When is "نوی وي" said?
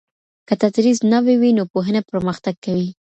1.11-1.51